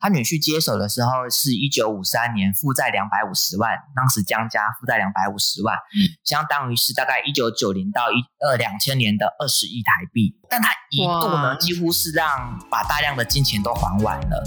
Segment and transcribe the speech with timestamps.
[0.00, 10.32] 他女婿接手的时候是一九五三年，负债两百五十万，当时江家负债两百五十万，嗯，相当于是大概一九九零到一二两千年的二十亿台币。
[10.48, 14.44] 但他一度呢，几乎是让把大量的金钱都还完了。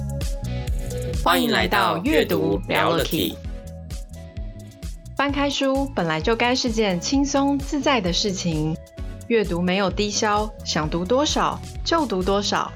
[1.21, 3.35] 欢迎来到阅读聊了 Key。
[5.17, 8.77] 翻开书本来就该是件轻松自在的事情，
[9.27, 12.71] 阅读没有低消，想读多少就读多少。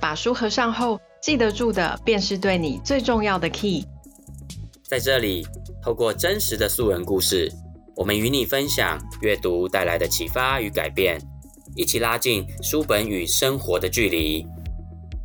[0.00, 3.84] 把书合上后，记得住的便是对你最重要的 key。
[4.84, 5.44] 在这里，
[5.82, 7.50] 透过真实的素人故事，
[7.96, 11.20] 我们与你分享阅读带来的启发与改变，
[11.74, 14.46] 一起拉近书本与生活的距离。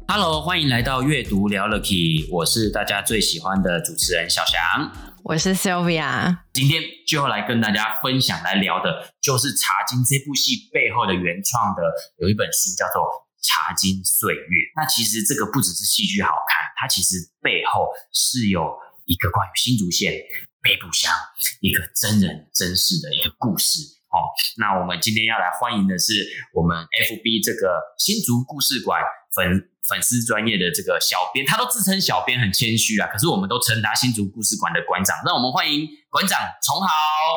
[0.07, 4.91] Hello，欢迎来到阅读聊了 key，我是大家最喜欢的主持人小翔，
[5.23, 11.83] 我是 Sylvia，今天就要来跟大家分享来聊的，就是《茶金》这部戏背后的原创的
[12.17, 13.03] 有一本书，叫做。
[13.41, 20.13] 茶金岁月，那其实这个不只是戏剧好看，它其实背后是有一个关于新竹县
[20.61, 21.11] 北埔乡
[21.59, 24.29] 一个真人真事的一个故事哦。
[24.57, 26.13] 那我们今天要来欢迎的是
[26.53, 29.01] 我们 FB 这个新竹故事馆
[29.33, 35.17] 粉粉丝专业的这个小编，他都自称小编很谦虚啊，可是我们都称他新竹故事馆的馆长。
[35.25, 36.87] 让我们欢迎馆长崇豪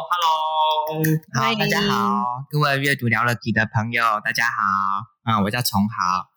[0.07, 5.11] ，Hello，好，大家好，各位阅读聊了 Key 的朋友，大家好。
[5.25, 6.29] 啊、嗯，我叫崇豪，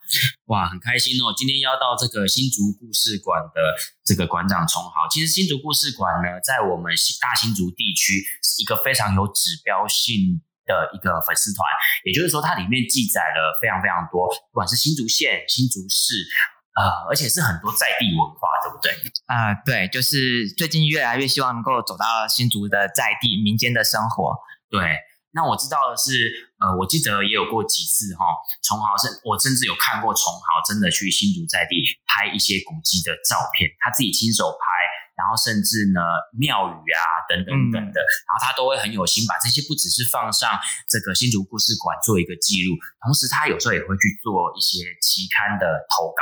[0.45, 1.35] 哇，很开心哦！
[1.35, 5.05] 今天邀到这个新竹故事馆的这个馆长崇豪。
[5.11, 11.65] 其实新竹故事馆呢，在我们大新竹地区是一个非常有指标性的一个粉丝团，
[12.03, 16.27] 也就是说，它里面记载了非常非常多，不管是新竹县、新竹市，
[16.75, 18.91] 呃，而且是很多在地文化，对不对？
[19.25, 24.35] 啊、呃，对，就是最近越来越希望能够走到新竹的在地民间的生活，
[24.69, 24.99] 对。
[25.35, 26.17] 那我知道的是，
[26.57, 28.25] 呃，我记得也有过几次哈，
[28.63, 31.77] 崇豪甚，我甚至有看过崇豪真的去新竹在地
[32.09, 34.65] 拍一些古迹的照片，他自己亲手拍，
[35.17, 35.99] 然后甚至呢
[36.37, 40.53] 庙宇啊等等等的，嗯，然后他都会很有心把这些不只是放上
[40.87, 46.21] 这个新竹故事馆做一个记录，同时他有时候也会去做一些期刊的投稿。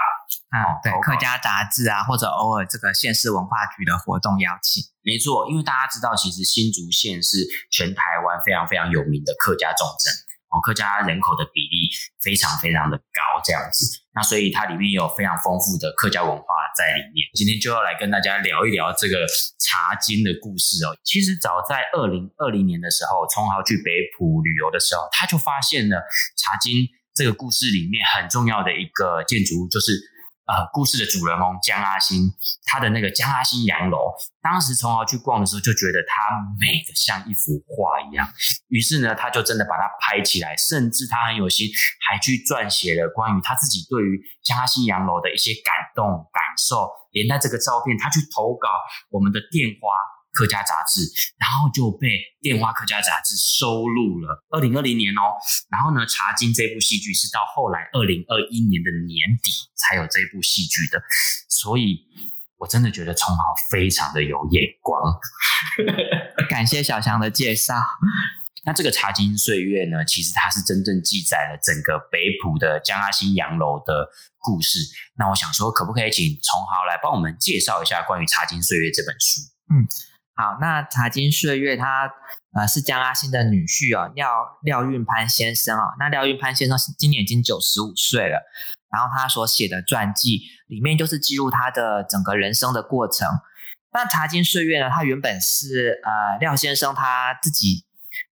[0.49, 10.13] 啊，对，客家杂志啊，或者偶尔这个县市文化局的活动邀请，没错，因为大家知道，其实新竹县是全台湾非常非常有名的客家重镇
[10.55, 11.91] 哦，客家人口的比例
[12.23, 16.45] 非常非常的高，这样子，那所以它里面有非常丰富的客家文化
[16.77, 17.27] 在里面。
[17.33, 19.27] 今天就要来跟大家聊一聊这个
[19.59, 20.95] 茶经的故事哦。
[21.03, 25.99] 其实早在二零二零年的时候，崇豪去北浦旅游的时候，他就发现了
[26.37, 30.14] 茶经这个故事里面很重要的一个建筑物，就是。
[30.45, 32.31] 呃，故事的主人翁江阿新，
[32.65, 34.13] 他的那个江阿新洋楼，
[34.43, 36.21] 当时从豪去逛的时候，就觉得它
[36.61, 38.29] 美得像一幅画一样。
[38.67, 41.67] 于是呢，他就真的把它拍起来，甚至他很有心，
[42.07, 48.69] 还去撰写了关于他自己对于江阿新洋楼的一些感动感受，连带这个照片，他去投稿
[49.09, 49.89] 我们的电花。
[50.35, 50.99] 客家杂志，
[51.39, 52.09] 然后就被
[52.41, 54.43] 电花客家杂志收录了。
[54.49, 55.31] 二零二零年哦，
[55.71, 61.01] 然后呢，《茶金》这部戏剧是到后来二零二一年的年底才有这部戏剧的，
[61.47, 62.03] 所以
[62.57, 65.01] 我真的觉得崇豪非常的有眼光。
[66.49, 67.75] 感谢小强的介绍。
[68.65, 74.09] 那这个《茶金岁月》呢，其实它是真正记载了整个北埔的江阿新洋楼的
[74.39, 74.79] 故事。
[75.17, 79.39] 那我想说，可不可以请崇豪来帮我们介绍一下关于《茶金岁月》这本书？
[79.71, 79.87] 嗯。
[80.35, 82.11] 好，那茶金岁月他
[82.53, 84.27] 呃是江阿新的女婿哦，廖
[84.63, 85.93] 廖运潘先生哦。
[85.97, 88.43] 那廖运潘先生今年已经九十五岁了，
[88.91, 93.27] 然后他所写的传记里面就是记录他的整个人生的过程。
[93.93, 97.85] 那茶金岁月呢，他原本是呃廖先生他自己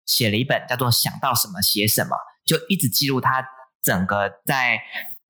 [0.04, 3.46] 写了一本叫做想到什么写什么，就一直记录他
[3.80, 4.74] 整个在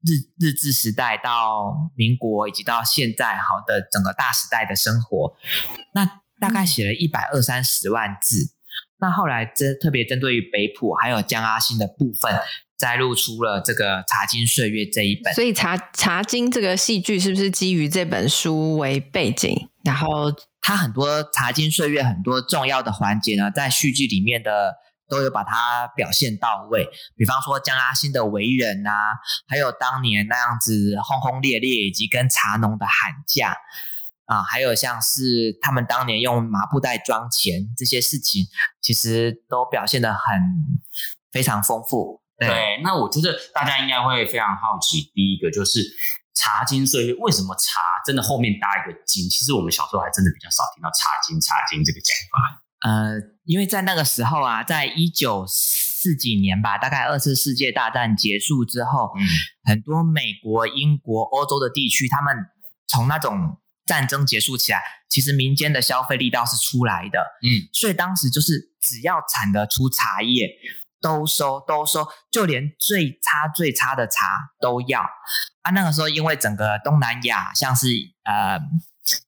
[0.01, 5.37] 日日治时代到民国以及到现在好的整个大时代的生活。
[5.93, 8.53] 那大概写了一百二三十万字，
[8.99, 12.37] 那后来针特别针对于北埔还有江阿新的部分，
[12.77, 15.33] 摘录出了这个《茶金岁月》这一本。
[15.35, 19.69] 所以茶茶金这个戏剧是不是基于这本书为背景？
[19.85, 24.75] 然后它很多《茶金岁月》很多重要的环节呢，在戏剧里面的
[25.09, 26.89] 都有把它表现到位。
[27.17, 29.15] 比方说江阿新的为人啊，
[29.47, 33.57] 还有当年那样子轰轰烈烈，以及跟茶农的喊价。
[34.33, 38.47] 啊，还有像是他们当年用麻布袋装钱这些事情，
[38.81, 40.21] 其实都表现的很
[41.31, 42.23] 非常丰富。
[42.39, 45.85] 对，对，那我觉得大家应该会非常好奇，第一个就是
[46.35, 49.29] 茶金岁月，为什么茶真的后面搭一个金？
[49.29, 52.89] 其实我们小时候还真的比较少听到茶金茶金这个讲法。
[52.89, 59.21] 呃，因为在那个时候啊，在一九四几年吧，大概二次世界大战结束之后，嗯，
[59.69, 62.35] 很多美国、英国、欧洲的地区，他们。
[62.89, 63.57] 从那种
[63.87, 70.49] 战争结束起来，其实民间的消费力道是出来的，嗯，所以当时就是只要产得出茶叶，
[71.01, 75.01] 都收都收，就连最差最差的茶都要
[75.63, 75.71] 啊。
[75.73, 77.89] 那个时候因为整个东南亚，像是
[78.25, 78.61] 呃。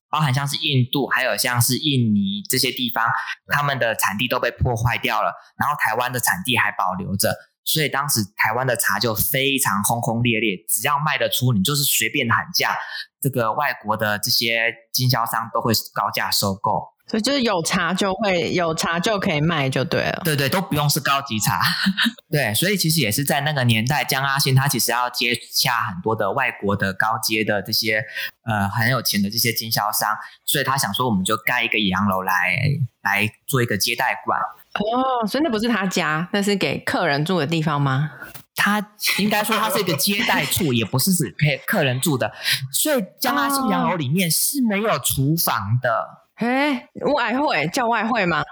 [0.07, 3.05] 包含像是印度，还有像是印尼这些地方，
[3.47, 7.35] 他们的产地都被破坏掉了，然后台湾的产地还保留着，
[7.65, 12.77] 所以当时台湾的茶就非常轰轰烈烈，只要卖得出，你就是随便喊价，
[13.19, 16.93] 这个外国的这些经销商都会高价收购。
[17.07, 21.61] 所以就是有茶就会有茶就可以卖就对了，对对，都不用是高级茶，
[22.31, 28.03] 对，所以其实也是在那个年代，江阿新他其实要接洽很多的外国的高阶的这些
[28.43, 32.57] 呃很有钱的这些经销商，所以他想说我们就盖一个洋楼来
[33.03, 34.39] 来做一个接待馆。
[34.79, 38.11] 哦，所以那不是他家，那是给客人住的地方吗？
[38.57, 38.79] 他
[39.19, 42.31] 应该说他是一个接待处，也不是指给客人住的，
[42.71, 46.21] 所以江阿新洋楼里面是没有厨房的。
[46.35, 48.43] 哎，外汇叫外汇吗？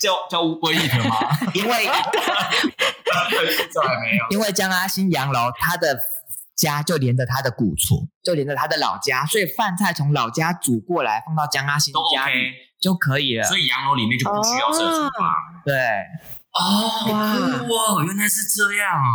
[0.00, 1.16] 叫叫乌龟一的吗？
[1.54, 2.02] 因为 还
[4.00, 5.98] 没有，因为江阿新洋楼他的
[6.56, 12.52] 家就连着他的古厝，就连着他的老家，所以饭菜从老家煮过来放到江阿新家里
[12.84, 13.44] 就可以了。
[13.44, 15.32] 所以洋楼里面就不需要设厨房。
[15.64, 15.72] 对。
[16.54, 16.60] 哦，
[17.10, 19.08] 哇，哇，原来是这样啊！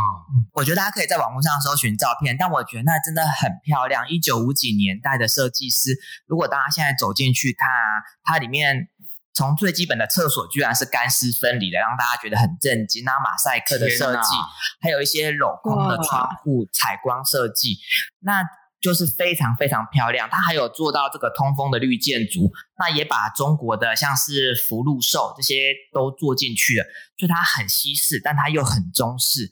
[0.52, 4.10] 我觉得大家可以在网络上搜寻照片，但我觉得那真的很漂亮。
[4.10, 8.90] 一九五几年代的设计师，如果大家现在走进去看啊，它里面
[9.34, 13.06] 从最基本的厕所居然是干湿分离的，让大家觉得很震惊。
[13.06, 14.36] 那马赛克的设计，
[14.82, 17.78] 还有一些镂空的窗户采光设计，
[18.20, 18.44] 那。
[18.82, 26.86] 就是非常非常漂亮，它还有做到这个通风的绿建筑，那也把中国的像是福禄寿这些都做进去了，
[27.18, 29.52] 所以它很西式，但它又很中式，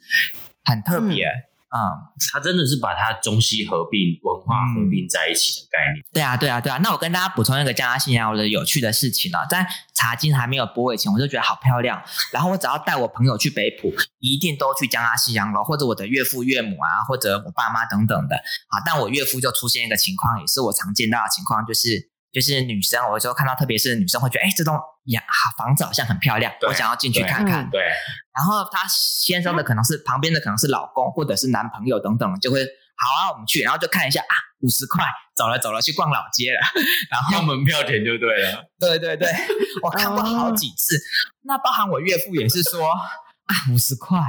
[0.63, 1.27] 很特别。
[1.27, 1.79] 嗯嗯，
[2.31, 6.03] 它真的是把它中西合并、文化合并在一起的概念。
[6.13, 6.77] 对啊，对啊，对啊。
[6.77, 12.01] 那我跟大家补充一个江阿新洋楼的有趣的事情啊，在茶经还没有播以前，我就觉得好漂亮。
[12.31, 18.37] 然后我只要带我朋友去北埔，一定都去江阿西洋楼，或者我的岳父岳母啊，或者我爸妈等等的。
[18.69, 25.19] 啊，但我岳父就出现一个情况，也是我常见到的情况，就是就是女生，我有时候看到特别是女生会觉得，哎，这栋呀
[25.57, 27.68] 房子好像很漂亮，我想要进去看看。
[27.72, 27.81] 对。
[27.81, 27.88] 对
[28.38, 35.04] 然后她先生的可能是旁边的可能是老公或者是男朋友等等，就会好啊，我们去，然后就看一下啊，五十块，
[35.36, 36.62] 走了走了，去逛老街了，
[37.10, 38.63] 然后要门票钱就对了。
[38.80, 39.34] 对对对，
[39.81, 40.95] 我看过好几次。
[41.42, 42.94] 那包含我岳父也是说
[43.47, 44.19] 啊，五十块，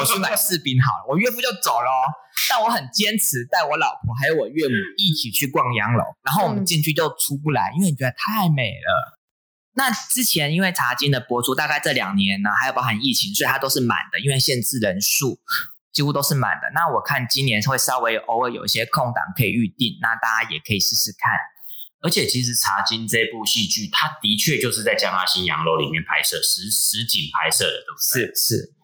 [0.00, 1.04] 我去买柿饼好了。
[1.08, 1.88] 我岳父就走了，
[2.50, 9.18] 但我很坚持带我老婆还有我岳母一起去逛洋楼，然后我们进去就出不来，因为你觉得太美了。
[9.76, 15.38] 那之前因为茶经的播出，大概这两年呢，还有包含疫情，所以它都是满的，因为限制人数，
[15.92, 16.70] 几乎都是满的。
[16.74, 21.30] 那我看今年会稍微偶尔有一些空档可以预定，那大家也可以试试看。
[22.04, 28.34] 而且其实茶经这部戏剧，它的确就是在江阿新洋楼里面拍摄实实景拍摄的，对不对？
[28.36, 28.74] 是是。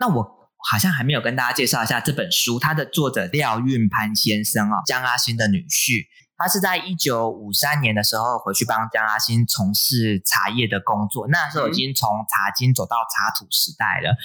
[0.00, 0.22] 那我
[0.70, 6.06] 好像还没有跟大家介绍一下这本书，它的作者廖运潘先生哦，江阿新的女婿。
[6.42, 14.16] 他是在一九五三年的时候回去帮江阿新从事茶叶的工作，那时候已经从茶经走到茶土时代了。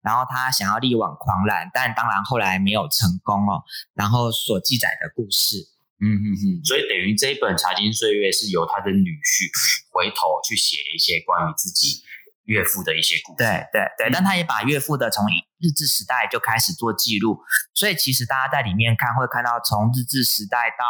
[0.00, 3.64] 然后他想要力挽狂澜，但当然后来没有成功哦。
[3.92, 5.66] 然后所记载的故事，
[6.04, 9.48] 嗯嗯嗯，所以等于这一本《茶经岁月》是由他的女婿
[9.90, 12.04] 回头去写一些关于自己
[12.44, 13.38] 岳父的一些故事。
[13.38, 15.24] 对对对，但他也把岳父的从
[15.58, 17.40] 日治时代就开始做记录，
[17.72, 20.84] 所以其实大家在里面看会看到从日治时代到。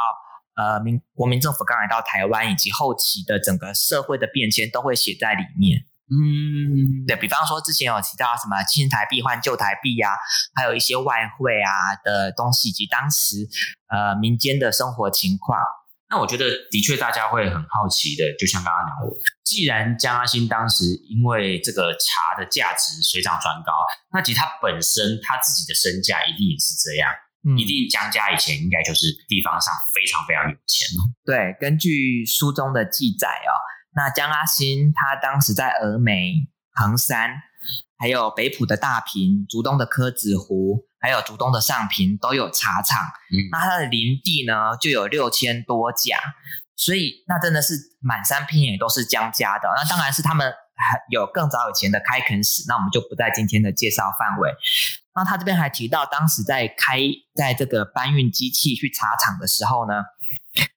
[0.56, 5.82] 呃，民国民政府刚来到台湾，以及后期的整个社会的变迁，都会写在里面。
[6.10, 10.12] 嗯，对，比方说之前有提到什么新台币换旧台币啊，
[10.54, 13.48] 还有一些外汇啊的东西，以及当时
[13.88, 15.58] 呃民间的生活情况。
[16.10, 23.72] 那我觉得的确大家会很好奇的，就像刚刚讲的，既然江阿新当时因为这个茶的价值水涨船高，
[24.12, 27.10] 那其实他本身他自己的身价一定也是这样。
[27.46, 31.12] 嗯、一定江家以前应该就是地方上非常非常有钱哦。
[31.26, 33.52] 对，根据书中的记载哦，
[33.94, 37.30] 那江阿新他当时在峨眉、横山，
[37.98, 43.00] 还有北浦的大坪、竹东的柯子湖，还有竹东的上坪都有茶厂。
[43.30, 46.18] 嗯，那他的林地呢就有六千多甲，
[46.76, 49.68] 所以那真的是满山遍野都是江家的。
[49.76, 54.52] 那当然是他们还有更早以前的开垦史，那我们就不在今天的介绍范围。
[55.14, 56.98] 那他这边还提到，当时在开
[57.36, 60.02] 在这个搬运机器去茶厂的时候呢，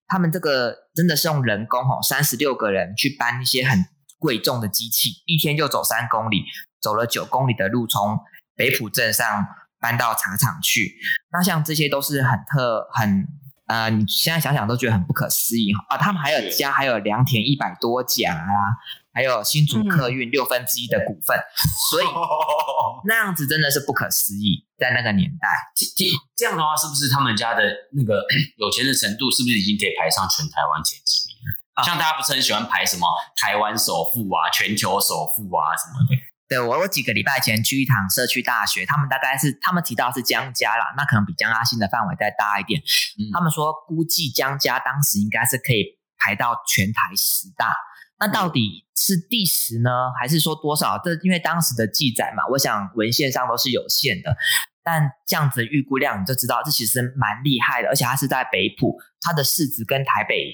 [0.08, 3.86] 他们这个真的是用人工哦，三十六个人去搬一些很
[4.18, 6.44] 贵重的机器，一天就走三公里，
[6.82, 8.20] 走了九公里的路，从
[8.56, 9.46] 北浦镇上
[9.80, 10.96] 搬到茶厂去。
[11.32, 13.28] 那像这些都是很特很
[13.68, 15.98] 呃，你现在想想都觉得很不可思议哈啊！
[15.98, 18.80] 他们还有家，还有良田一百多甲啊，
[19.18, 22.06] 还有新竹客运六分之一的股份，嗯、所以
[23.10, 26.06] 那样子真的是不可思议，在那个年代，这
[26.36, 27.64] 这样的话，是不是他们家的
[27.98, 28.22] 那个
[28.62, 31.50] 有钱的程度，是不是已经可以排上全台湾前几名了？
[31.74, 36.14] 啊、像大家不是很喜欢排什么台湾首富啊、全球首富啊什么的？
[36.48, 42.80] 对，我我几个礼拜前去一趟社区大学，他们大概是他们提到是江家啦，那可能比江阿信的范围再大一点。
[43.18, 47.76] 嗯、他们说估计江家当时应该是可以排到全台十大，
[48.20, 51.00] 那到底是第十呢，还是说多少？
[51.04, 54.36] 这因为当时的记载嘛，我想文献上都是有限的。
[54.84, 60.50] 但这样子的预估量，你就知道这其实蛮厉害的，而且它是在北埔，它的市值跟台北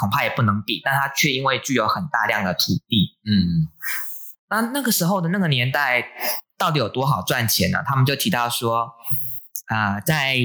[0.00, 3.66] 恐怕也不能比，但它却因为具有很大量的土地，嗯。
[4.48, 6.06] 那那个时候的那个年代
[6.56, 7.82] 到底有多好赚钱呢？
[7.84, 8.92] 他们就提到说，
[9.66, 10.36] 啊、呃，在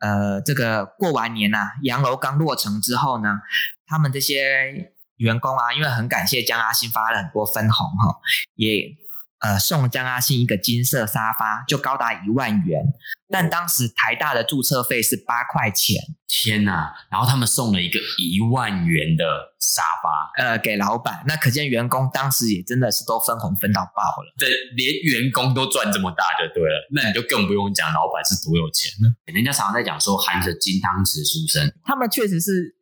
[0.00, 3.38] 呃这个过完年呐、啊，洋楼刚落成之后呢，
[3.86, 8.18] 他们这些员工啊，因为很感谢江阿信发了很多分红哈，
[8.56, 8.98] 也。
[9.40, 12.84] 呃，送江阿信一个金色沙发，就高达一万元。
[13.32, 15.96] 但当时台大的注册费是八块钱。
[16.28, 16.92] 天哪！
[17.10, 19.24] 然后他们送了一个一万元的
[19.58, 21.24] 沙发，呃，给老板。
[21.26, 24.34] 那可见员工当时也真的是都分红分到爆了。
[24.38, 26.88] 对，连员工都赚这么大就对了。
[26.92, 29.10] 那你就更不用讲老板是多有钱了。
[29.32, 32.76] 人家常常在讲说含着金汤匙出生，他们确实是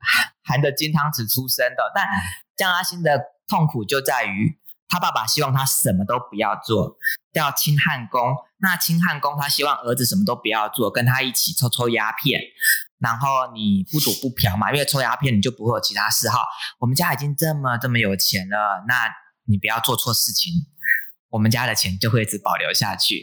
[0.48, 1.92] 含着金汤匙出生的。
[1.94, 2.08] 但
[2.56, 4.58] 江阿星的痛苦就在于。
[4.90, 6.96] 他爸爸希望他什么都不要做，
[7.30, 8.34] 叫清汉宫。
[8.56, 12.40] 那清汉宫他希望儿子什么都不要做，跟他一起抽抽鸦片。
[12.98, 16.40] 然后你不赌不嫖嘛，因为抽鸦片你就不会有其他嗜好。
[16.78, 18.94] 我们家已经这么这么有钱了，那
[19.44, 20.54] 你不要做错事情，
[21.28, 23.22] 我们家的钱就会一直保留下去。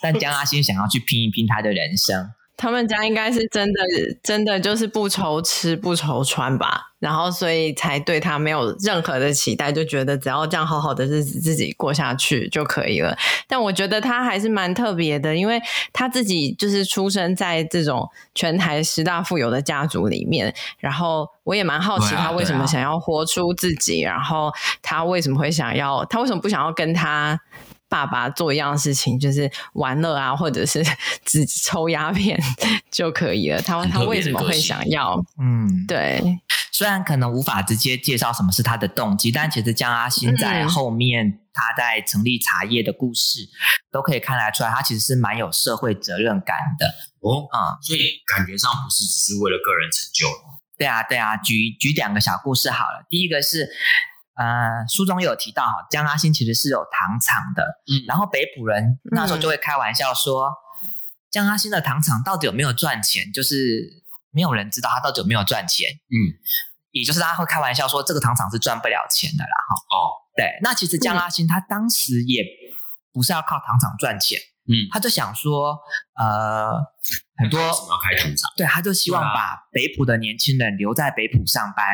[0.00, 2.32] 但江阿星想要去拼一拼他的人生。
[2.62, 3.80] 他们家应该是真的，
[4.22, 13.18] 真的就是不愁吃不愁穿吧，然后所以才对他没有任何的期待，就觉得只要这样好好的日子自己过下去就可以了。
[13.48, 15.60] 但我觉得他还是蛮特别的，因为
[15.92, 27.40] 他自己就是出生在这种全台十大富有的家族里面，然后我也蛮好奇他为什么想要活出自己，然后他为什么会想要，他为什么不想要跟他。
[27.92, 30.82] 爸爸做一样的事情，就是玩乐啊，或者是
[31.26, 32.40] 只抽鸦片
[32.90, 33.60] 就可以了。
[33.60, 35.22] 他他为什么会想要？
[35.38, 36.40] 嗯，对。
[36.72, 43.52] 虽然可能无法直接介绍什么是他的动机，但其实江阿新在后面他在成立茶叶的故事，嗯、
[43.92, 46.86] 都可以看得出来，他其实是蛮有社会责任感的。
[47.20, 50.26] 哦，嗯，所以感觉上不是只是为了个人成就。
[50.78, 51.36] 对啊，对啊。
[51.36, 53.04] 举举两个小故事好了。
[53.10, 53.68] 第一个是。
[54.34, 60.88] 呃，书中有提到哈，江阿信其实是有糖厂的，嗯，然后北埔人那时候就会开玩笑说，嗯、
[61.30, 63.30] 江阿信的糖厂到底有没有赚钱？
[63.30, 66.16] 就是没有人知道他到底有没有赚钱，嗯，
[66.92, 72.42] 也就是大家会开玩笑说，这个糖厂是赚不了钱的啦，哈，哦，对，那其实江阿信他当时也
[73.12, 75.78] 不是要靠糖厂赚钱，嗯，他就想说，
[76.18, 76.72] 呃，
[77.36, 78.50] 很多什么要开糖厂？
[78.56, 81.84] 对，他就希望把北埔的年轻人留在北埔上班，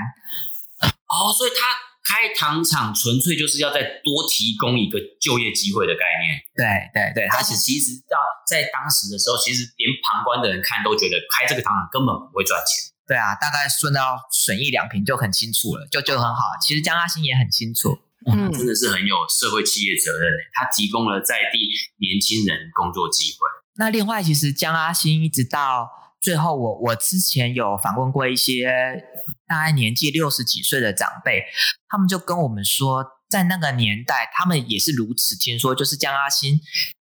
[1.09, 1.89] 哦，所以他。
[2.09, 6.41] 开糖厂纯粹就是要再多提供一个就业机会的概念。
[6.57, 6.65] 对
[6.97, 8.17] 对对，而且其实到
[8.49, 12.97] 在当时的时候，其实连旁观的人看都觉得开这个糖厂根本不会赚钱。
[13.05, 16.41] 对啊，大概顺到损益两平就很清楚了，就就很好。
[16.65, 17.93] 其实江阿星也很清楚，
[18.25, 20.39] 嗯，真的是很有社会企业责任的。
[20.57, 21.69] 他提供了在地
[22.01, 23.39] 年轻人工作机会。
[23.77, 25.91] 那另外，其实江阿星一直到
[26.23, 29.05] 最后我，我我之前有访问过一些。
[29.47, 31.45] 大概年纪六十几岁的长辈，
[31.89, 35.37] 他们就跟我们说，在那个年代，他们也是如此。
[35.37, 36.61] 听说，就是江阿信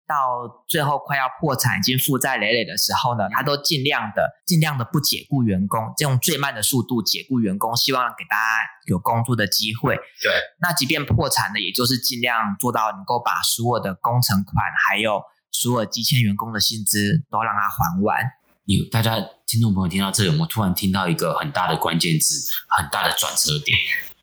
[0.08, 9.96] 到最后快要破产、已经负债累累的时候呢，他都尽量的、尽量的不解雇员工，用最慢的速度解雇员工，希望给大家有工作的机会。
[9.96, 18.24] 对，那即便破产了，也就是尽量做到能够把所有的工程款，还有所有积欠员工的薪资都让他还完。
[18.66, 22.34] 有大家听众朋友听到这里，我们突然听到一个很大的关键字，
[22.76, 23.78] 很大的转折点？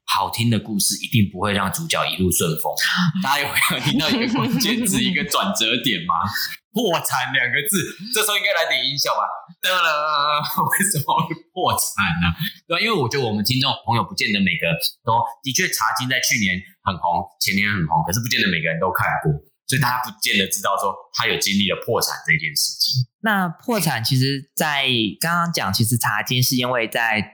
[0.04, 2.74] 好听的故事一定不会让主角一路顺风。
[3.22, 6.26] 大家有没有听到一个关键字，一个转折点吗？
[6.74, 9.22] 破产两个字，这时候应该来点音效吧？
[9.62, 12.34] 得了，为什么会破产呢？
[12.66, 14.74] 对，因为我觉得我们听众朋友不见得每个
[15.06, 19.30] 都的确茶经在去年很红，前年很红，可是不见得每个人都看过。
[19.72, 23.06] 所以大家不见得知道说他有经历了破产这件事情。
[23.22, 24.84] 那破产其实，在
[25.18, 27.24] 刚刚讲，其实茶金是因为在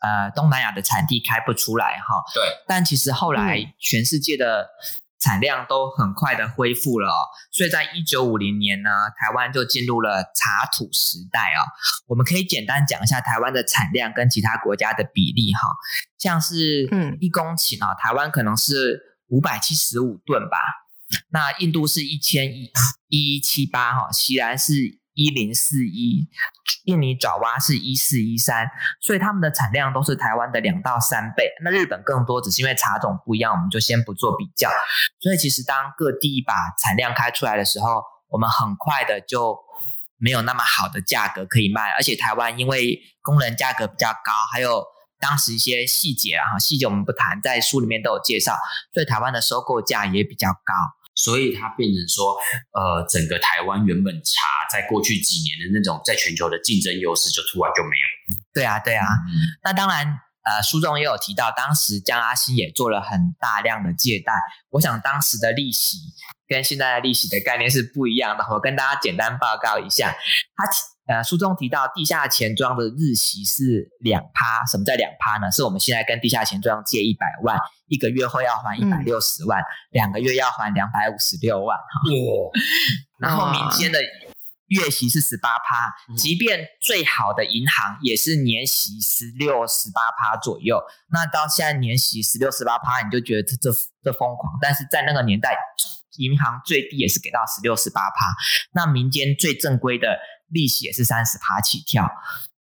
[0.00, 2.24] 呃东南亚的产地开不出来哈。
[2.32, 2.42] 对。
[2.66, 4.68] 但其实后来全世界的
[5.20, 8.88] 产量都很快的恢复了哦，所以在一九五零年呢，
[9.20, 11.60] 台湾就进入了茶土时代哦。
[12.06, 15.68] 我们可以简单讲一下台湾的产量跟其他国家的比例哈，
[16.16, 20.58] 像是嗯一公顷啊，台湾可能是五百七十五吨吧，
[21.30, 22.70] 那印度是一千一
[23.08, 25.02] 一七八哈，西兰是。
[25.14, 26.26] 一零四一，
[26.86, 28.66] 印尼爪哇是一四一三，
[28.98, 31.50] 所以他们的产量都是台湾的两到三倍。
[31.62, 34.70] 那日本更多，只是因为茶种不一样，我们就先不做比较。
[35.20, 39.54] 所以其实当各地把产量开出来的时候，我们很快的就
[40.16, 41.90] 没有那么好的价格可以卖。
[41.90, 44.82] 而且台湾因为工人价格比较高，还有
[45.20, 48.56] 当时一些细节啊，细节我们不谈，在书里面都有介绍，
[48.94, 50.72] 所以台湾的收购价也比较高。
[51.14, 52.36] 所以它变成说，
[52.72, 54.32] 呃，整个台湾原本茶
[54.72, 58.36] 在过去几年的那种在全球的竞争优势就突然就没有。
[58.52, 59.04] 对啊，对啊。
[59.04, 59.30] 嗯、
[59.62, 60.06] 那当然，
[60.44, 64.32] 呃，书中也有提到，当时江阿新也做了很大量的借贷。
[64.70, 65.98] 我想当时的利息
[66.48, 68.44] 跟现在的利息的概念是不一样的。
[68.50, 70.12] 我跟大家简单报告一下，
[70.56, 70.64] 他。
[71.06, 75.50] 呃，书中提到地下钱庄的日息是两趴，什么叫两趴呢？
[75.50, 81.84] 是我们现在跟地下钱庄借一百万，一个月后要还一百六十万，两、嗯、个月要还两百五十六万哈。
[82.08, 82.50] 哦、
[83.18, 83.98] 然后民间的
[84.68, 90.80] 月息是十八趴，即便最好的银行也是年息十六、十八趴左右。
[91.10, 93.70] 那到现在年息十六、十八趴，你就觉得这这
[94.04, 95.56] 这疯狂，但是在那个年代，
[96.18, 98.34] 银行最低也是给到十六、十八趴。
[98.74, 100.18] 那民间最正规的。
[100.52, 102.06] 利息也是三十趴起跳，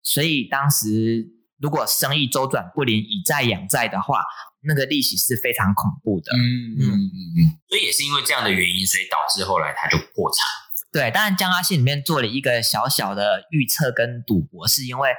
[0.01, 1.27] 所以当时
[1.59, 4.23] 如果生意周转不灵、以债养债的话，
[4.63, 6.31] 那个利息是非常恐怖的。
[6.33, 10.47] 嗯嗯嗯嗯，所以也是因为这样的原因，所以导致后来他就破产。
[10.93, 15.11] 对，当然江阿信里面做了一个小小的预测跟赌博，是因为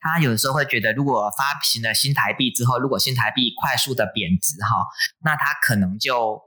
[0.00, 4.84] 他有时候会觉得，如果发行了新台币之后，如果新台币快速的贬值哈，
[5.22, 6.40] 那他可能就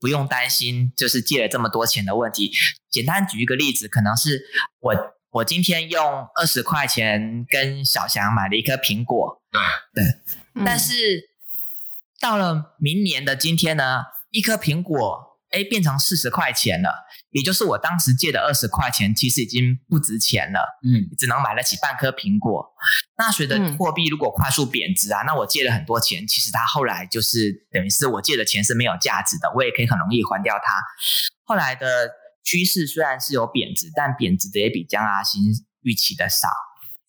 [0.00, 2.50] 不用担心，就是借了这么多钱的问题。
[2.88, 4.46] 简单举一个例子，可能是
[4.80, 4.94] 我
[5.30, 9.42] 我今天用二十块钱跟小翔买了一颗苹果，
[9.92, 11.30] 对对，但是
[12.18, 15.29] 到了明年的今天呢，一颗苹果。
[15.50, 22.64] 哎，变成四十块钱了，也就是我当时借的二十块钱，其实已经不值钱了，嗯，只能买得起半颗苹果。
[23.18, 30.74] 那随着货币如果快速贬值啊，嗯、那我借了很多钱，其实它后来就是等于是我借的钱是没有价值的，我也可以很容易还掉它。
[31.44, 32.10] 后来的
[32.44, 35.42] 趋势虽然是有贬值，但贬值的也比江阿新
[35.82, 36.48] 预期的少。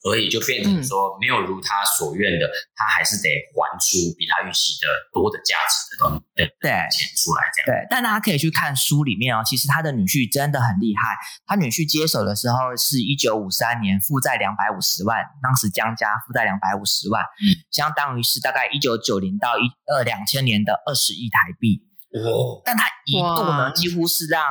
[0.02, 7.66] 所以就变成说，没有如他所愿的，嗯、他还是得还出比他预期的多的价值的东西，对对，钱出来这样。
[7.70, 11.16] 对，但大家可以去看书里面哦，其实他的女婿真的很厉害。
[11.46, 21.86] 他女婿接手的时候是一九五三年，负债两百五十万，当时江家负债两百五十万，嗯、相当于是大概一九九零到一二两千年的二十亿台币。
[22.18, 24.42] 哦，但他一度呢，几乎是让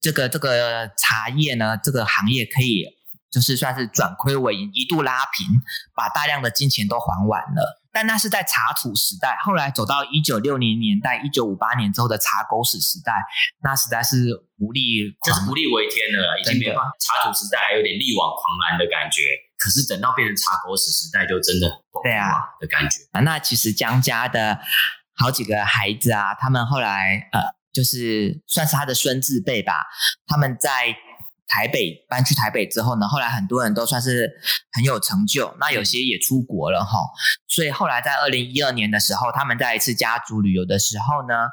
[0.00, 2.93] 这个这个茶叶呢这个行业可以。
[3.34, 5.44] 就是算是转亏为盈，一度拉平，
[5.92, 7.82] 把大量的金钱都还完了。
[7.92, 13.12] 但那是在茶土时代，后来走到一九六零年代、一九五八年之后的茶狗屎时代，
[13.64, 16.92] 那实在是无力，这是不力为天了，已经没有办法。
[17.00, 19.22] 茶土时代还有点力挽狂澜的感觉，
[19.58, 21.68] 可是等到变成茶狗屎时代，就真的
[22.04, 23.18] 对啊的感觉啊。
[23.22, 24.60] 那其实江家的
[25.16, 27.42] 好几个孩子啊，他们后来呃，
[27.72, 29.86] 就是算是他的孙子辈吧，
[30.24, 30.94] 他们在。
[31.46, 34.32] 台北搬去台北之后呢，后来很多人都算是
[34.72, 36.98] 很有成就，那有些也出国了哈。
[37.46, 41.46] 所以后来在二零一二年的时候，他们在一次家族旅游的时候呢，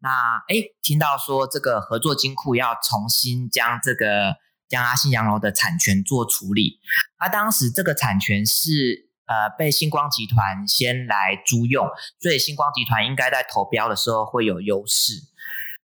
[0.00, 4.34] 那哎听到说这个合作金库要重新将这个
[4.68, 6.80] 将阿信洋楼的产权做处理，
[7.18, 11.88] 啊，当时这个产权是呃被星光集团先来租用，
[12.20, 15.12] 所以星光集团应该在投标的时候会有优势。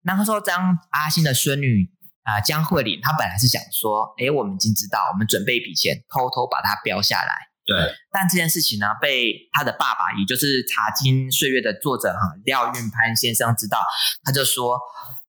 [0.03, 1.91] 那他说将阿信的孙女。
[2.29, 7.49] 啊，江慧玲，她本来是想说，哎，我们已经知道，我们准备一笔钱，偷偷把它标下来。
[7.65, 7.75] 对。
[8.13, 13.81] 但这件事情呢，被他的爸爸，也就是《茶金岁月》的作者哈廖运潘先生知道，
[14.23, 14.79] 他就说，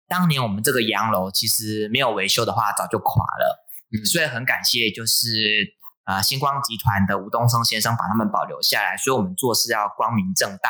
[0.09, 3.63] 当年我们这个洋楼其实没有维修的话，早就垮了。
[3.95, 4.03] 嗯。
[4.03, 10.69] 所以很感谢，就是啊、呃，星光集团的吴东升先生把他们保留下来，所以我们做事要光明正大，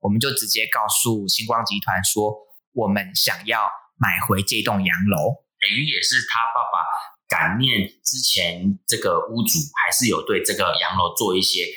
[0.00, 2.36] 我们就直接告诉星光集团说，
[2.74, 5.40] 我们想要买回这栋洋楼。
[5.60, 6.80] 等于也是他爸爸
[7.28, 11.68] 感念之前这个屋主还是有对这个洋楼做一些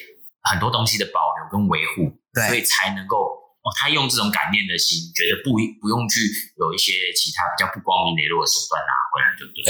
[0.42, 6.20] 很多东西的保留跟维护，对，所以才能够哦，他用这种感念的心，觉得不不用去
[6.58, 9.64] 有一些其他比较不光明磊落的手段拿回来，对不对？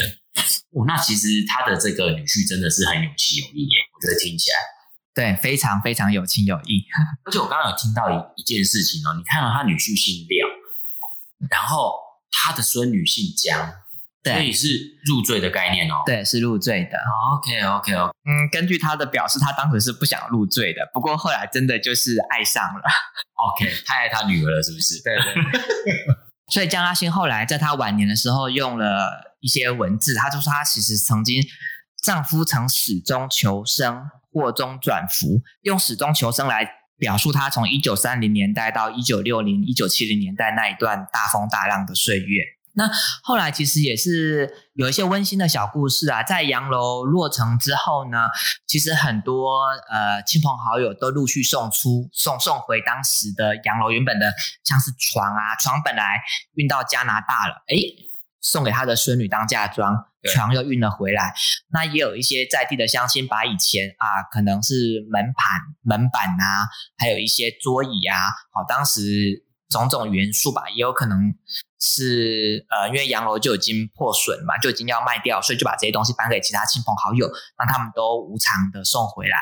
[0.71, 4.57] 哦，那其实他的这个女婿真的是很有情有义耶，我觉得听起来
[5.13, 6.85] 对，非常非常有情有义。
[7.25, 10.47] 而且我刚刚有听到一一件事情哦，你看到他女婿姓廖。
[11.51, 11.99] 然后
[12.31, 13.82] 他的孙女姓江。
[14.23, 14.67] 所以是
[15.05, 16.01] 入赘的概念哦。
[16.05, 16.97] 对，是入赘的。
[17.33, 18.13] OK OK OK。
[18.25, 22.81] 嗯，根据他的表示，他当时是不想入赘的，不过后来真的就是爱上了。
[23.35, 25.01] OK，太爱他女儿了，是不是？
[25.03, 25.33] 对对。
[26.53, 31.41] 所以江阿星后来在他晚年的时候，用了一些文字，他就说他其实曾经
[32.01, 42.43] 丈夫曾始终求生，祸中转福，用始终求生来表述他从一九三零年代到一九六零、一九七零年代那一段大风大浪的岁月。
[42.75, 42.89] 那
[43.21, 48.27] 后来其实也是有一些温馨的小故事啊，在洋楼落成之后呢，
[48.65, 54.33] 其实很多呃亲朋好友都陆续送出送送回当时的洋楼原本的
[54.63, 56.21] 像是床啊，床本来
[56.55, 57.77] 运到加拿大了，诶，
[58.41, 61.33] 送给他的孙女当嫁妆，床又运了回来。
[61.71, 71.33] 那也有一些在地的乡亲把以前啊可能是门盘门板啊，还有一些桌椅啊，好当时种种元素吧，也有可能。
[71.85, 79.37] 是呃，因为洋楼就已经破损嘛，就已经要卖掉，所以就把这些东西搬给其他亲朋好友，让他们都无偿的送回来，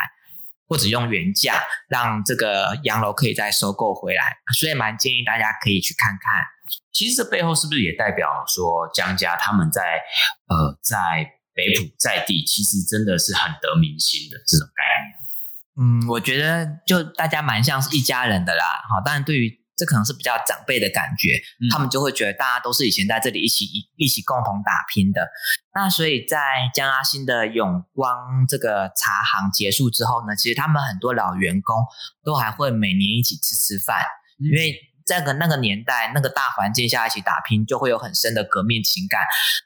[0.67, 4.37] 或者用原价让这个洋楼可以再收购回来。
[4.57, 6.43] 所以蛮建议大家可以去看看。
[6.91, 10.01] 其实这背后是不是也代表说江家他们在
[10.47, 16.01] 呃在北埔在地，其实真的是很得民心的这种概念？
[16.01, 18.65] 嗯，我觉得就大家蛮像是一家人的啦。
[18.89, 19.60] 好，当然对于。
[19.81, 25.27] 这可能是比较长辈的感觉，嗯，他们就会觉得大家都是以前在这里一起一一起共同打拼的。
[25.73, 31.83] 那所以在江阿新的永光这个茶行结束之后呢，其实他们很多老员工
[32.23, 34.03] 都还会每年一起吃吃饭，
[34.37, 39.21] 嗯，因为在个那个年代那个大环境下一起打拼，就会有很深的革命情感，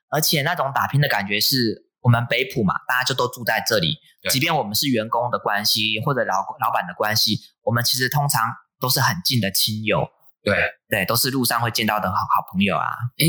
[0.09, 3.97] 而且那种打拼的感觉是我们北埔嘛，大家就都住在这里，
[4.31, 8.41] 即便我们是员工的关系或者老老板的关系，我们其实通常。
[8.85, 10.07] 都是很近的亲友，
[10.43, 10.55] 对
[10.87, 12.85] 对，都是路上会见到的好好朋友啊。
[13.17, 13.25] 哎，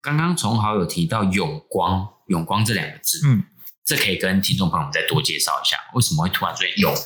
[0.00, 3.42] 刚刚从好有提到永光，永光这两个字，嗯，
[3.84, 7.04] 这可以跟听众朋友们再多介绍一下，为什么会突然说永光？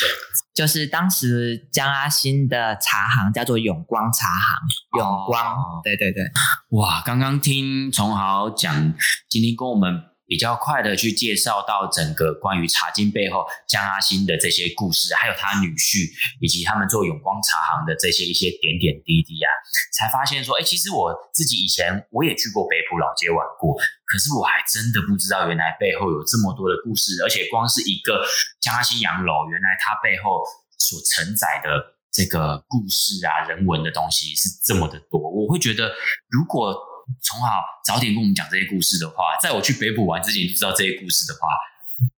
[0.00, 0.08] 对，
[0.56, 6.24] 就是当时江阿新的茶行叫做永光茶行，永光，哦、对对对。
[6.70, 8.94] 哇，刚刚听从豪讲，
[9.28, 10.13] 今天跟我们。
[10.34, 19.48] 比较快的去介绍到整个关于茶经背后江阿新的这些故事，还有他女婿以及他们做永光茶行的这些一些点点滴滴啊，
[19.94, 28.26] 才发现说，哎，其实我自己以前我也去过北埔老街玩过，可是我还真的不知道原来背后有这么多的故事，而且光是一个
[28.60, 30.42] 江阿新洋楼，原来它背后
[30.82, 31.78] 所承载的
[32.10, 35.94] 这个故事啊、人文的东西是这么的多，我会觉得
[36.26, 36.74] 如果。
[37.20, 41.48] 从好早点跟我们讲这些故事的话，在我去北部玩之前就知道这些故事的话，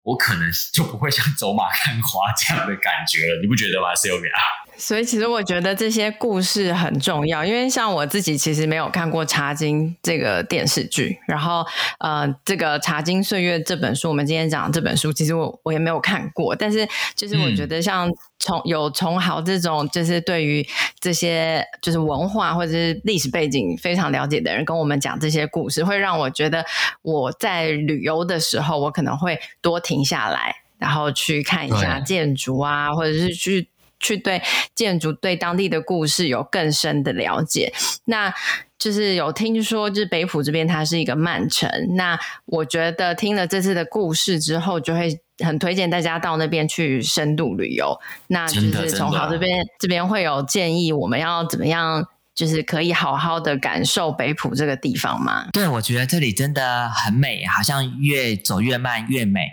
[0.02, 4.32] 我可能就不会像走马看花这样的感觉了，你不觉得吗，Sylvia？
[4.76, 11.64] 所以其实我觉得这些故事很重要，因为像我自己其实没有看过《茶经》这个电视剧，然后
[11.98, 20.66] 呃，这个《茶经岁月》这本书，我们今天讲这本书，其实我我也没有看过，但是就是我觉得像从有从豪这种，就是对于
[20.98, 26.64] 这些就是文化或者是历史背景非常了解的人，跟我们讲这些故事，会让我觉得
[27.02, 33.68] 我在旅游的时候，我可能会多停下来，然后去看一下建筑啊，或者是去。
[34.04, 34.42] 去对
[34.74, 37.72] 建筑、对当地的故事有更深的了解，
[38.04, 38.32] 那
[38.78, 41.70] 就是有听说，就是北浦这边它是一个慢城。
[41.96, 47.98] 那我觉得听了这次的故事之后，就会很推荐大家到那边去深度旅游。
[48.26, 55.46] 那就是从好这边这边会有建议，我们要怎么样，就是可以好好的感受北浦这个地方吗？
[55.54, 59.48] 对，我觉得这里真的很美，好像越走越慢越美。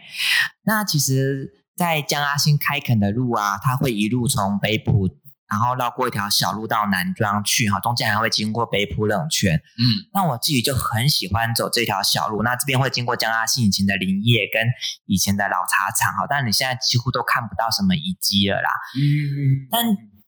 [0.66, 1.61] 那其实。
[1.82, 5.10] 在江阿新开垦的路啊，它会一路从北埔，
[5.50, 9.56] 然后绕过一条小路到南庄去哈，中间还会经过北埔冷泉。
[9.80, 12.44] 嗯，那我自己就很喜欢走这条小路。
[12.44, 14.62] 那这边会经过江阿新以前的林业跟
[15.08, 18.70] 以前的老茶厂哈，但你现在几乎都看不到什么遗迹了啦。
[18.96, 19.84] 嗯，但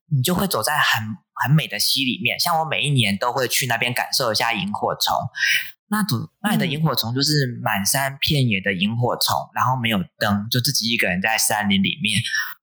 [0.10, 1.04] 你就会走在很
[1.36, 5.16] 很美的溪里面，像我每一年都会去那边感受一下萤火虫。
[5.94, 12.20] 那组那里的萤火虫就是满山遍野的萤火虫，嗯，然后没有灯，就自己一个人在山林里面，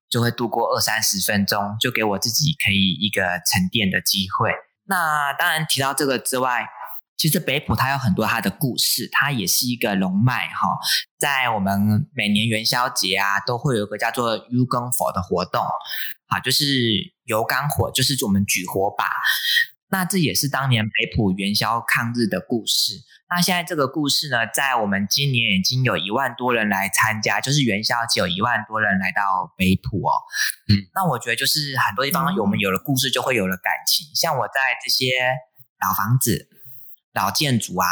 [0.09, 4.51] 就会度过二三十分钟，就给我自己可以一个沉淀的机会。
[4.83, 6.67] 那当然提到这个之外，
[7.15, 10.67] 其实北埔它有很多它的故事，它也是一个龙脉哈。
[11.17, 15.63] 在我们每年元宵节啊，都会有一个叫做油耕火的活动，
[16.27, 16.65] 啊，就是
[17.23, 19.05] 油缸火，就是我们举火把。
[19.91, 22.93] 那这也是当年北浦元宵抗日的故事。
[23.29, 30.11] 那现在这个故事呢，在我们今年已经有一万多人来参加，就是元宵节有一万多人来到北浦哦。
[30.67, 34.07] 嗯，那我觉得就是很多地方我们有了故事，就会有了感情。
[34.15, 35.13] 像我在这些
[35.79, 36.47] 老房子、
[37.13, 37.87] 老建筑啊，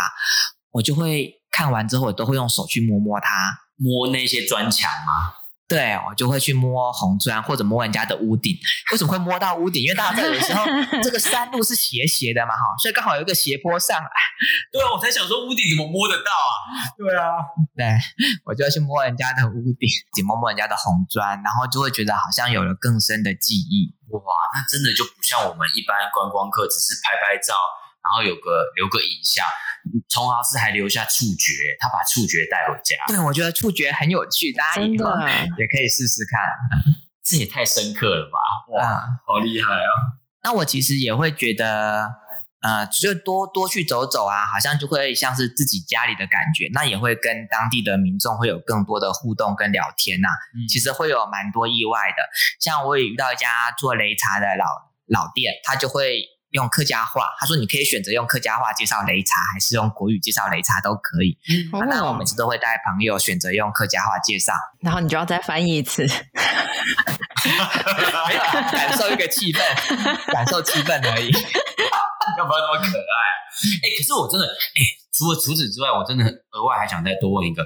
[0.72, 5.39] 我就会看完之后，我都会用手去摸摸它，摸那些砖墙吗？
[5.70, 8.58] 对，我就会去摸红砖或者摸人家的屋顶。
[8.92, 9.84] 为什么会摸到屋顶？
[9.84, 10.66] 因为大家知道有时候
[11.04, 14.10] 这个山路是斜斜的嘛，哈，所以刚好有一个斜坡上来。
[14.72, 16.52] 对啊，我才想说屋顶怎么摸得到啊？
[16.98, 17.30] 对啊，
[17.78, 17.86] 对，
[18.46, 23.94] 我就要去摸人家的屋顶，去摸摸人家的红砖，然后就会觉得好像有了更深的记忆。
[24.10, 24.20] 哇，
[24.56, 27.54] 那真的就不像我们一般观光客，只是拍拍照。
[28.00, 29.46] 然后有个留个影像，
[30.08, 32.96] 崇豪斯还留下触觉，他把触觉带回家。
[33.08, 35.06] 对，我觉得触觉很有趣，大家以后
[35.58, 36.40] 也可以试试看。
[37.24, 38.40] 这也太深刻了吧！
[38.74, 40.18] 哇，嗯、好厉害啊！
[40.44, 42.10] 那我其实也会觉得，
[42.62, 46.70] 呃，就多多去走走啊，好像就会像是自己家里的感觉。
[46.74, 50.34] 那也会跟当地的民众会有更多的互动跟聊天呐、啊。
[50.56, 52.24] 嗯、其实会有蛮多意外的，
[52.60, 54.66] 像我也遇到一家做擂茶的老
[55.08, 56.24] 老店，他就会。
[56.52, 61.38] 用客家话，他说你可以选择用客家话介绍擂茶，还是用国语介绍擂茶都可以。
[61.72, 67.64] 嗯，那我每次都会带朋友选择用客家话介绍，然后你就要再翻译一次， 没有
[68.72, 69.62] 感受一个气氛，
[70.34, 71.30] 感受气氛而已。
[72.38, 73.14] 要不要那么可爱？
[73.84, 77.66] 哎、欸，可是我真的，哎、欸，除了除此之外，我真的额外还想再多问一个，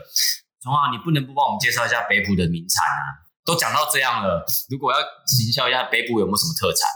[0.62, 3.24] 崇豪，你不能不帮我们介绍一下北埔的名产啊？
[3.46, 6.88] 都讲到这样了，如果要行销一下北埔有没有什么特产？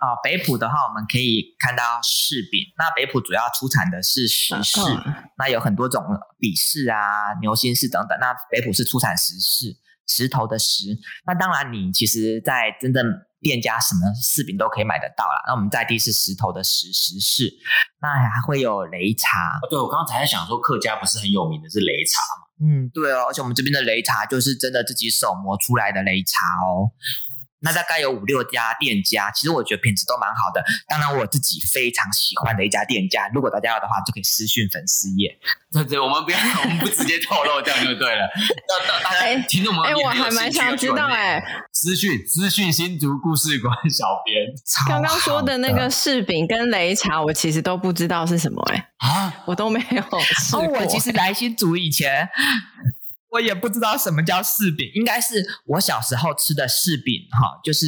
[0.00, 2.64] 啊、哦，北埔的话，我们可以看到柿饼。
[2.78, 6.02] 那北埔主要出产的是石柿，嗯、那有很多种
[6.38, 8.16] 笔柿啊、牛心柿等等。
[8.18, 9.76] 那北埔是出产石柿，
[10.08, 10.96] 石头的石。
[11.26, 13.04] 那当然，你其实，在真正
[13.42, 15.44] 店家什么柿饼都可以买得到啦。
[15.46, 17.52] 那我们在地是石头的石石柿，
[18.00, 19.60] 那还会有擂茶。
[19.60, 22.48] 哦、对，我刚才在想说，客家不是很有名的是擂茶吗？
[22.64, 26.88] 嗯，对哦，而且我们这边的擂茶就是真的自己手磨出来的擂茶哦。
[27.62, 30.62] 那大概有五六家店家，其实我觉得品质都蛮好的。
[30.88, 35.38] 当然，我自己非常喜欢的一家店家，如果大家要的话，就可以私讯粉丝页。
[35.72, 38.28] 对对，我们不要，我们不直接透露，这样就对了。
[38.68, 41.42] 那大家听众们，哎，我还蛮想知道，哎，
[41.72, 44.52] 私讯私讯新竹故事馆小编，
[44.88, 50.02] 刚刚说的那个柿饼跟擂茶，我其实都不知道是什么，哎，啊，我都没有
[50.38, 50.66] 吃过。
[50.80, 52.28] 我其实来新竹以前。
[53.30, 57.86] 我也不知道什么叫柿饼，应该是我小时候吃的柿饼，哈，就是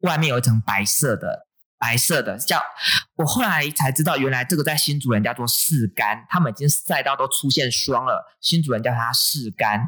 [0.00, 1.46] 外面有一层白色的，
[1.78, 2.60] 白色的叫。
[3.16, 9.80] 我后来才知道，原来这个在新主人叫做柿干，他们已经晒到都出现霜了，新主人叫它柿干。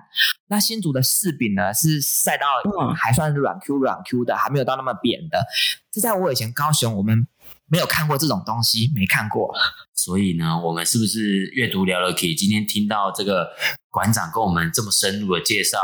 [0.49, 2.47] 那新竹的柿饼呢，是晒到
[2.95, 5.45] 还算是软 Q 软 Q 的，还没有到那么扁的。
[5.91, 7.27] 这在我以前高雄，我们
[7.69, 9.55] 没有看过这种东西，没看过。
[9.95, 12.35] 所以呢，我们是不是阅读聊了 Key？
[12.35, 13.49] 今天听到这个
[13.91, 15.79] 馆长跟我们这么深入的介绍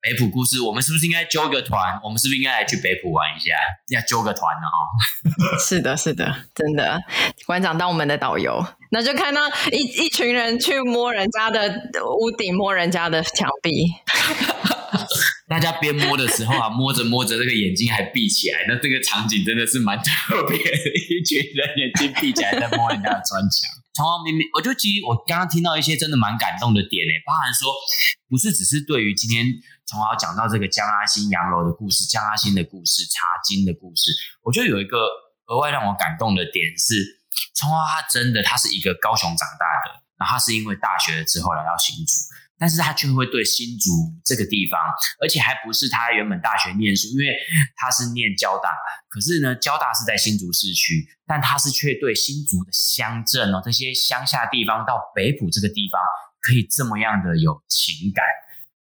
[0.00, 2.00] 北埔故事，我们是不是应该揪个团？
[2.02, 3.54] 我们是不是应该来去北埔玩一下？
[3.88, 4.66] 要揪个团呢？
[4.66, 6.98] 哈，是的，是的，真的。
[7.44, 11.68] 馆长当我们的导游，那就看到一一群人去摸人家的
[12.18, 13.86] 屋顶，摸人家的墙壁。
[15.48, 20.90] 大家边摸的时候啊， 摸着摸着，这个眼睛还闭起来，那这个场景真的是蛮特别的。
[21.08, 23.70] 一群人眼睛闭起来在摸人家的砖墙。
[23.94, 27.72] 崇豪明明，我就其实我刚刚听到一些真的蛮感动的点诶，包含说
[28.28, 29.46] 不是只是对于今天
[29.86, 34.10] 崇豪讲到这个江阿新洋楼的故事，江阿新的故事，茶金的故事，
[34.42, 35.08] 我觉得有一个
[35.46, 37.22] 额外让我感动的点是，
[37.54, 42.12] 从豪他真的他是一个高雄长大的，然后他是因为大学了之后来到新竹。
[42.58, 43.90] 但是他却会对新竹
[44.24, 44.80] 这个地方，
[45.20, 47.34] 而且还不是他原本大学念书，因为
[47.76, 48.70] 他是念交大，
[49.08, 56.00] 可是呢，交大是在新竹市区，但他是却对新竹的乡镇哦，这些乡下地方到北埔这个地方，
[56.40, 58.24] 可以这么样的有情感。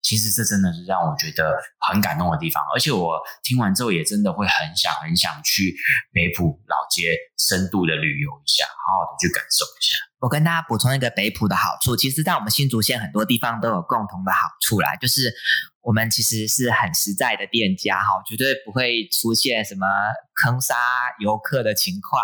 [0.03, 5.73] 其实这真的是让我觉得很感动的地方，而且我听完之后也真的会很想很想去
[6.11, 9.95] 北浦老街深度的旅游一下，好好的去感受一下。
[10.19, 15.33] 我跟大家补充一个北浦的好处，其实，在我们新竹县很多地方都有共同的好处啦，就是
[15.81, 19.87] 我们其实是很实在的店家哈，绝对不会出现什么
[20.35, 20.75] 坑杀
[21.19, 22.21] 游客的情况。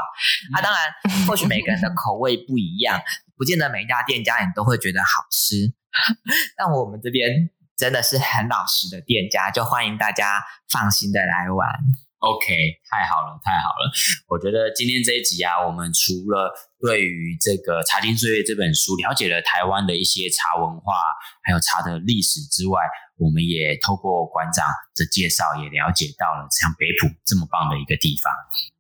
[0.54, 3.02] 啊，当然，或许每个人的口味不一样，
[3.38, 5.74] 不见得每一家店家你都会觉得好吃，
[6.58, 7.50] 但我们这边。
[7.80, 11.66] 真的是很老实的店家，就欢迎大家放心的来玩。
[12.20, 12.46] OK，
[12.92, 13.90] 太好了，太好了！
[14.28, 21.00] 我觉得今天这一集啊，我们除了对于这个《茶金岁月》这本书了解了台湾的一些茶文化，
[21.42, 22.84] 还有茶的历史之外，
[23.16, 28.28] 我们也透过馆长的介绍，也了解到了像北埔这么棒的一个地方。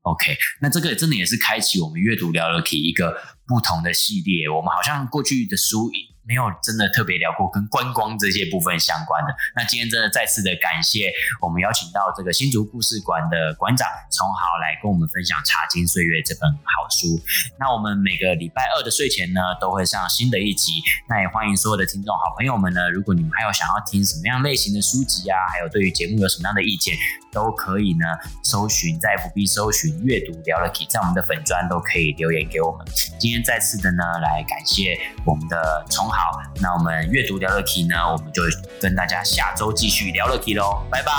[0.02, 3.16] OK，那这个真的也是开启我们阅读聊了 Key 一个
[3.48, 4.50] 不同的系列。
[4.50, 5.88] 我们好像过去的书
[6.30, 9.34] 没有真的特别聊过跟观光这些部分相关的。
[9.56, 11.12] 那今天真的再次的感谢
[11.42, 17.20] 我们邀请到这个新竹故事馆的馆长崇豪来跟我们分享《茶金岁月》这本好书。
[17.58, 20.84] 那我们每个礼拜二的睡前呢，都会上新的一集。
[21.10, 26.94] 那也欢迎所有的听众好朋友们呢，如果你们还有想要听什么样类型的书籍啊，还有对于节目有什么样的意见，
[27.32, 28.06] 都可以呢
[28.44, 32.86] 搜寻在 FB 搜寻阅读聊了 K，在我们的粉专都可以留言给我们。
[33.18, 34.94] 今天再次的呢来感谢
[35.26, 36.19] 我们的崇豪。
[36.20, 38.44] 好，那我们阅读聊了 key 呢，我们就
[38.82, 41.12] 跟大家下周继续聊了 key 喽，拜拜，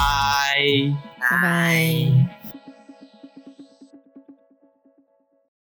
[1.19, 2.40] 拜拜。